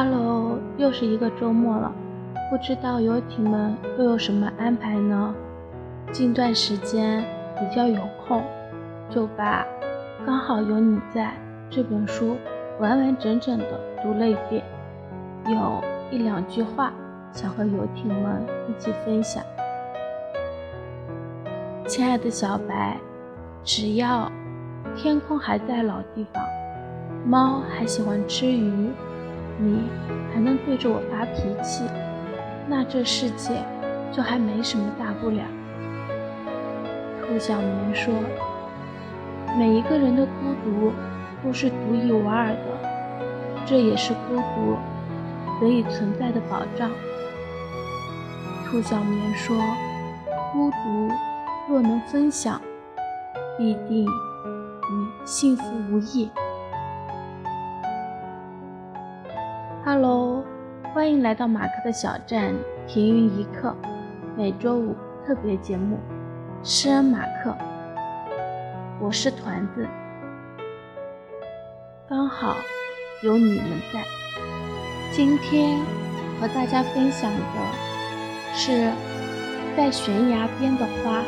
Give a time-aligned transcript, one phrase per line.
[0.00, 1.92] Hello，又是一个周末了，
[2.48, 5.34] 不知道游艇们都有什么安排呢？
[6.12, 7.24] 近段时间
[7.58, 8.40] 比较有空，
[9.10, 9.64] 就把
[10.24, 11.24] 《刚好有你在》
[11.68, 12.36] 这本书
[12.78, 14.62] 完完整整的读了一遍，
[15.46, 15.82] 有
[16.12, 16.92] 一两句话
[17.32, 19.42] 想和游艇们一起分享。
[21.88, 22.96] 亲爱的小白，
[23.64, 24.30] 只要
[24.94, 26.44] 天空还在老地方，
[27.26, 28.92] 猫还喜欢吃鱼。
[29.60, 29.88] 你
[30.32, 31.84] 还能对着我发脾气，
[32.68, 33.62] 那这世界
[34.12, 35.42] 就还没什么大不了。
[37.20, 38.14] 兔小明说
[39.58, 40.92] ：“每一个人的孤独
[41.42, 44.76] 都是独一无二的，这也是孤独
[45.60, 46.90] 得以存在的保障。”
[48.64, 49.56] 兔小棉说
[50.52, 51.08] ：“孤独
[51.68, 52.60] 若能分享，
[53.58, 56.30] 必定与幸福无异。”
[61.08, 62.54] 欢迎来到马克的小站
[62.86, 63.74] 停云一刻，
[64.36, 64.94] 每周五
[65.26, 65.96] 特别节目
[66.62, 67.50] 《诗人马克》，
[69.00, 69.88] 我是团子，
[72.06, 72.54] 刚好
[73.22, 74.04] 有你们在。
[75.10, 75.80] 今天
[76.38, 78.92] 和大家分享的是
[79.74, 81.22] 在悬崖边的花。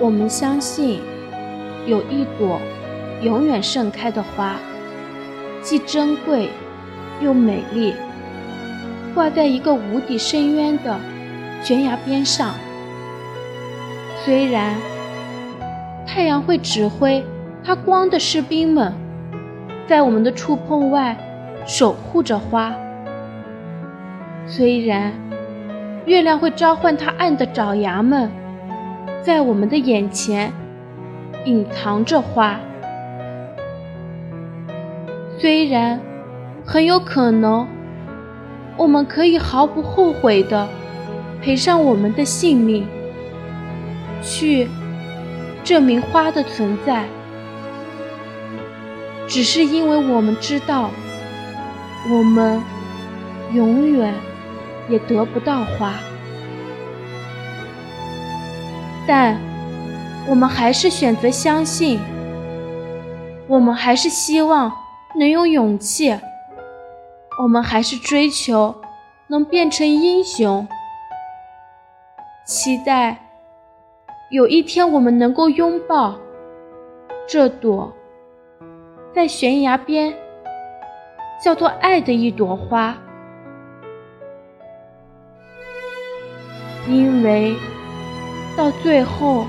[0.00, 1.02] 我们相信，
[1.84, 2.58] 有一朵
[3.20, 4.56] 永远盛开的花，
[5.60, 6.48] 既珍贵。
[7.20, 7.94] 又美丽，
[9.14, 10.98] 挂在一个无底深渊的
[11.62, 12.54] 悬崖边上。
[14.24, 14.74] 虽然
[16.06, 17.24] 太阳会指挥
[17.64, 18.92] 它光的士兵们
[19.86, 21.16] 在我们的触碰外
[21.66, 22.74] 守护着花，
[24.46, 25.12] 虽然
[26.06, 28.30] 月亮会召唤它暗的爪牙们
[29.22, 30.52] 在我们的眼前
[31.44, 32.58] 隐藏着花，
[35.38, 36.00] 虽然。
[36.64, 37.66] 很有可能，
[38.76, 40.68] 我们可以毫不后悔地
[41.40, 42.86] 赔上我们的性命，
[44.22, 44.68] 去
[45.62, 47.04] 证明花的存在，
[49.28, 50.90] 只是因为我们知道，
[52.10, 52.60] 我们
[53.52, 54.14] 永远
[54.88, 55.94] 也得不到花，
[59.06, 59.36] 但
[60.28, 62.00] 我们还是选择相信，
[63.46, 64.72] 我们还是希望
[65.14, 66.16] 能有勇气。
[67.42, 68.72] 我们还是追求
[69.26, 70.68] 能变成英雄，
[72.46, 73.18] 期待
[74.30, 76.16] 有一天我们能够拥抱
[77.26, 77.92] 这朵
[79.12, 80.14] 在悬崖边
[81.44, 82.96] 叫做爱的一朵花，
[86.86, 87.56] 因为
[88.56, 89.46] 到最后，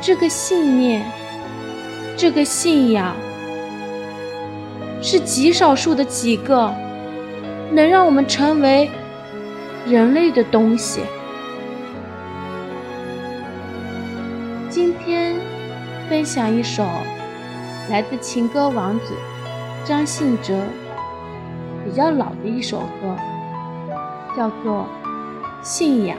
[0.00, 1.04] 这个信念，
[2.16, 3.16] 这个信仰。
[5.00, 6.72] 是极少数的几个
[7.70, 8.90] 能让我们成为
[9.86, 11.02] 人类的东西。
[14.68, 15.36] 今天
[16.08, 16.84] 分享一首
[17.90, 19.14] 来自情歌王子
[19.84, 20.54] 张信哲
[21.84, 23.16] 比较老的一首歌，
[24.36, 24.84] 叫做
[25.62, 26.18] 《信仰》。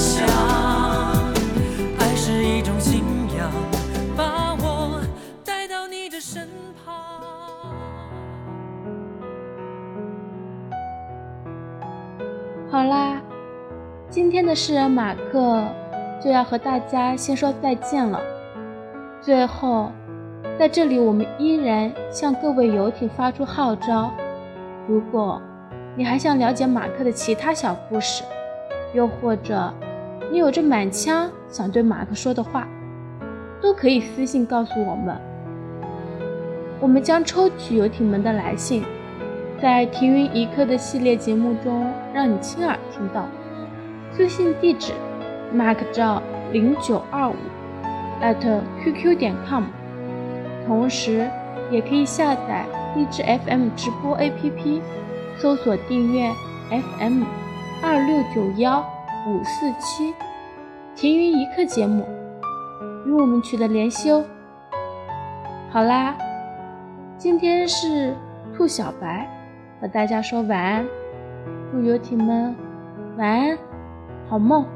[0.00, 0.26] 想
[1.98, 3.04] 爱是一种信
[3.36, 3.52] 仰
[4.16, 4.98] 把我
[5.44, 6.48] 带到你的身
[6.82, 6.94] 旁。
[12.70, 13.20] 好啦
[14.08, 15.62] 今天的诗人马克
[16.24, 18.18] 就要和大家先说再见了。
[19.20, 19.92] 最后
[20.58, 24.10] 在这里我们依然向各位游艇发出号召
[24.88, 25.42] 如果
[25.94, 28.24] 你还想了解马克的其他小故事
[28.94, 29.70] 又或者
[30.30, 32.68] 你有着满腔想对马克说的话，
[33.60, 35.16] 都可以私信告诉我们。
[36.78, 38.84] 我们将抽取游艇们的来信。
[39.60, 43.26] 在《停云一刻》的系列节目中，让你亲耳听到。
[44.12, 44.92] 私信地址
[45.54, 46.22] ：mark 照
[46.52, 47.34] 零九二五
[48.22, 49.64] at qq 点 com。
[50.66, 51.28] 同时，
[51.70, 52.64] 也可以下载
[52.96, 54.80] 荔枝 FM 直播 APP，
[55.36, 56.30] 搜索订阅
[56.70, 57.24] FM
[57.82, 58.82] 二六九幺
[59.26, 60.12] 五四七
[60.96, 62.06] 《停云一刻》节目，
[63.04, 64.24] 与我们取得联系哦。
[65.70, 66.16] 好啦，
[67.18, 68.14] 今天是
[68.56, 69.28] 兔小白。
[69.80, 70.86] 和大家说晚安，
[71.72, 72.54] 祝游艇们
[73.16, 73.58] 晚安，
[74.28, 74.66] 好梦。